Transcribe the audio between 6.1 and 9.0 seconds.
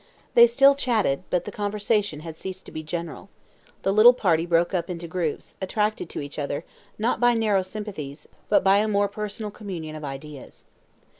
each other, not by narrow sympathies, but by a